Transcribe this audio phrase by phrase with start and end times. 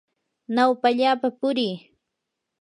[0.53, 1.75] nawpallapa purii.